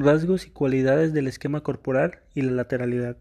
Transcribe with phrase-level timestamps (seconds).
[0.00, 3.16] Rasgos y cualidades del esquema corporal y la lateralidad.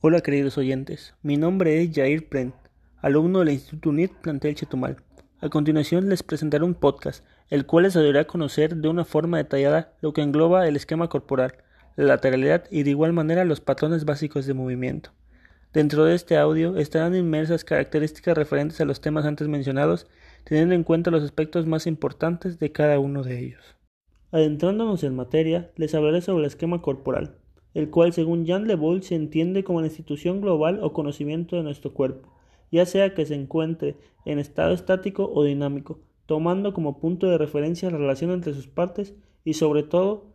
[0.00, 2.54] Hola queridos oyentes, mi nombre es Jair Pren,
[3.02, 4.98] alumno del Instituto UNIT Plantel Chetumal.
[5.40, 9.38] A continuación les presentaré un podcast, el cual les ayudará a conocer de una forma
[9.38, 11.54] detallada lo que engloba el esquema corporal,
[11.96, 15.10] la lateralidad y de igual manera los patrones básicos de movimiento.
[15.72, 20.06] Dentro de este audio estarán inmersas características referentes a los temas antes mencionados,
[20.44, 23.76] teniendo en cuenta los aspectos más importantes de cada uno de ellos.
[24.32, 27.36] Adentrándonos en materia, les hablaré sobre el esquema corporal,
[27.74, 31.92] el cual según Jean Le se entiende como la institución global o conocimiento de nuestro
[31.92, 32.32] cuerpo,
[32.70, 37.90] ya sea que se encuentre en estado estático o dinámico, tomando como punto de referencia
[37.90, 40.26] la relación entre sus partes y sobre todo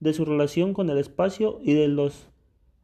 [0.00, 2.28] de su relación con el espacio y de los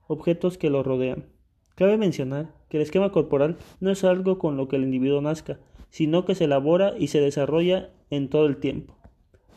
[0.06, 1.26] objetos que lo rodean.
[1.74, 5.58] Cabe mencionar que el esquema corporal no es algo con lo que el individuo nazca,
[5.90, 8.96] sino que se elabora y se desarrolla en todo el tiempo,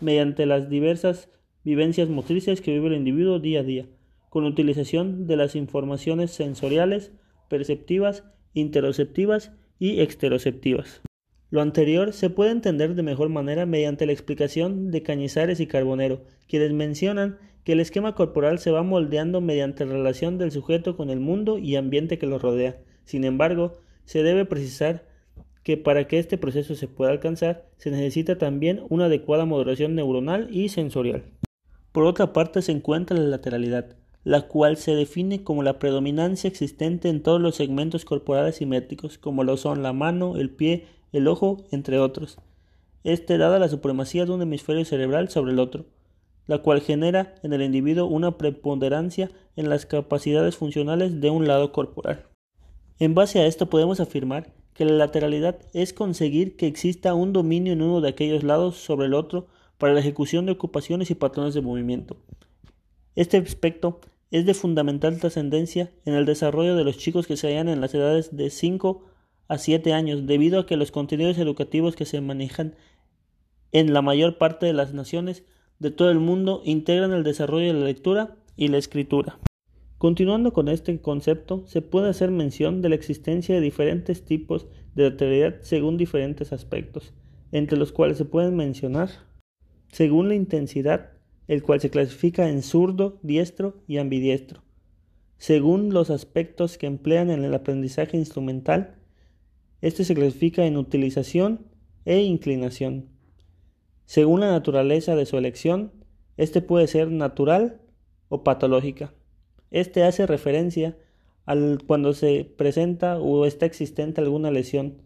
[0.02, 1.30] mediante las diversas
[1.64, 3.88] vivencias motrices que vive el individuo día a día,
[4.30, 7.12] con utilización de las informaciones sensoriales,
[7.50, 11.02] perceptivas, interoceptivas y exteroceptivas.
[11.50, 16.23] Lo anterior se puede entender de mejor manera mediante la explicación de Cañizares y Carbonero,
[16.47, 21.09] quienes mencionan que el esquema corporal se va moldeando mediante la relación del sujeto con
[21.09, 22.78] el mundo y ambiente que lo rodea.
[23.06, 23.73] Sin embargo,
[24.06, 25.06] se debe precisar
[25.64, 30.47] que para que este proceso se pueda alcanzar se necesita también una adecuada modulación neuronal
[30.52, 31.23] y sensorial.
[31.92, 37.09] Por otra parte se encuentra la lateralidad, la cual se define como la predominancia existente
[37.09, 41.66] en todos los segmentos corporales simétricos, como lo son la mano, el pie, el ojo,
[41.72, 42.38] entre otros.
[43.03, 45.86] Este dada la supremacía de un hemisferio cerebral sobre el otro
[46.47, 51.72] la cual genera en el individuo una preponderancia en las capacidades funcionales de un lado
[51.72, 52.25] corporal.
[53.00, 57.74] En base a esto podemos afirmar que la lateralidad es conseguir que exista un dominio
[57.74, 61.53] en uno de aquellos lados sobre el otro para la ejecución de ocupaciones y patrones
[61.53, 62.18] de movimiento.
[63.16, 67.70] Este aspecto es de fundamental trascendencia en el desarrollo de los chicos que se hallan
[67.70, 69.06] en las edades de 5
[69.47, 72.76] a 7 años, debido a que los contenidos educativos que se manejan
[73.72, 75.44] en la mayor parte de las naciones
[75.80, 79.38] de todo el mundo integran el desarrollo de la lectura y la escritura.
[80.03, 85.09] Continuando con este concepto, se puede hacer mención de la existencia de diferentes tipos de
[85.09, 87.14] lateralidad según diferentes aspectos,
[87.53, 89.12] entre los cuales se pueden mencionar
[89.94, 91.12] según la intensidad,
[91.47, 94.62] el cual se clasifica en zurdo, diestro y ambidiestro,
[95.38, 98.97] según los aspectos que emplean en el aprendizaje instrumental,
[99.80, 101.68] este se clasifica en utilización
[102.03, 103.08] e inclinación.
[104.03, 105.94] Según la naturaleza de su elección,
[106.35, 107.80] este puede ser natural
[108.28, 109.14] o patológica.
[109.73, 110.95] Este hace referencia
[111.45, 115.01] al cuando se presenta o está existente alguna lesión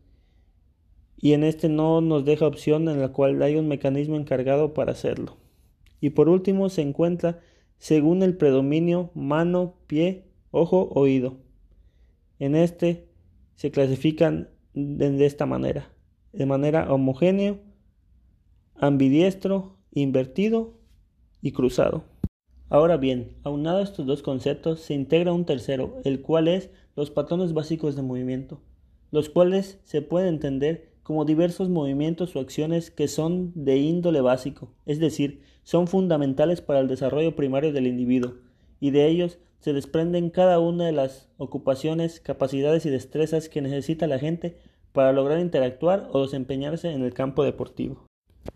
[1.16, 4.92] y en este no nos deja opción en la cual hay un mecanismo encargado para
[4.92, 5.38] hacerlo.
[6.02, 7.40] Y por último se encuentra
[7.78, 11.38] según el predominio mano, pie, ojo, oído.
[12.38, 13.08] En este
[13.56, 15.90] se clasifican de esta manera,
[16.34, 17.58] de manera homogénea
[18.76, 20.74] ambidiestro, invertido
[21.42, 22.04] y cruzado.
[22.70, 27.12] Ahora bien, aunado a estos dos conceptos, se integra un tercero, el cual es los
[27.12, 28.60] patrones básicos de movimiento,
[29.10, 34.74] los cuales se pueden entender como diversos movimientos o acciones que son de índole básico,
[34.86, 38.34] es decir, son fundamentales para el desarrollo primario del individuo,
[38.82, 44.08] y de ellos se desprenden cada una de las ocupaciones, capacidades y destrezas que necesita
[44.08, 44.58] la gente
[44.92, 48.06] para lograr interactuar o desempeñarse en el campo deportivo.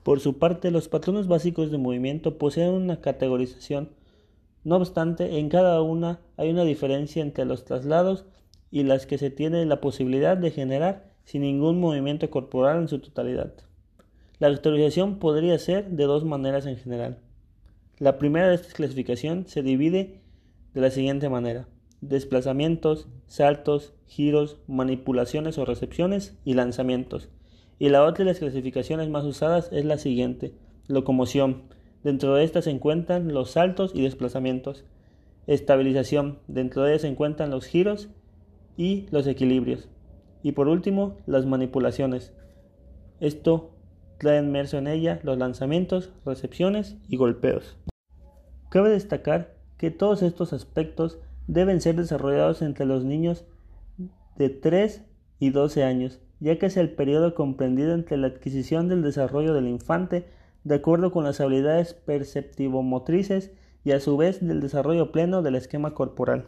[0.03, 3.89] Por su parte, los patrones básicos de movimiento poseen una categorización.
[4.63, 8.25] No obstante, en cada una hay una diferencia entre los traslados
[8.69, 12.99] y las que se tiene la posibilidad de generar sin ningún movimiento corporal en su
[12.99, 13.53] totalidad.
[14.39, 17.19] La categorización podría ser de dos maneras en general.
[17.99, 20.21] La primera de esta clasificación se divide
[20.73, 21.67] de la siguiente manera:
[22.01, 27.29] desplazamientos, saltos, giros, manipulaciones o recepciones y lanzamientos.
[27.77, 30.53] Y la otra de las clasificaciones más usadas es la siguiente,
[30.87, 31.63] locomoción.
[32.03, 34.83] Dentro de esta se encuentran los saltos y desplazamientos.
[35.47, 36.39] Estabilización.
[36.47, 38.09] Dentro de ella se encuentran los giros
[38.77, 39.89] y los equilibrios.
[40.43, 42.33] Y por último, las manipulaciones.
[43.19, 43.71] Esto
[44.17, 47.77] trae inmerso en ella los lanzamientos, recepciones y golpeos.
[48.69, 53.45] Cabe destacar que todos estos aspectos deben ser desarrollados entre los niños
[54.37, 55.03] de 3
[55.39, 59.67] y 12 años ya que es el periodo comprendido entre la adquisición del desarrollo del
[59.67, 60.25] infante,
[60.63, 63.51] de acuerdo con las habilidades perceptivo-motrices
[63.83, 66.47] y a su vez del desarrollo pleno del esquema corporal.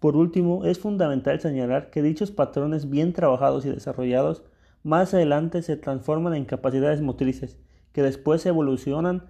[0.00, 4.44] Por último, es fundamental señalar que dichos patrones bien trabajados y desarrollados
[4.82, 7.58] más adelante se transforman en capacidades motrices,
[7.92, 9.26] que después evolucionan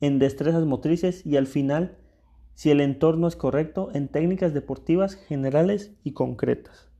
[0.00, 1.96] en destrezas motrices y al final,
[2.54, 6.90] si el entorno es correcto, en técnicas deportivas generales y concretas.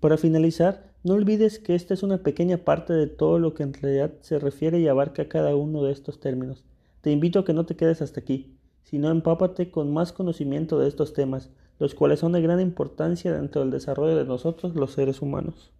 [0.00, 3.74] Para finalizar, no olvides que esta es una pequeña parte de todo lo que en
[3.74, 6.64] realidad se refiere y abarca cada uno de estos términos.
[7.02, 10.88] Te invito a que no te quedes hasta aquí, sino empápate con más conocimiento de
[10.88, 15.20] estos temas, los cuales son de gran importancia dentro del desarrollo de nosotros los seres
[15.20, 15.72] humanos.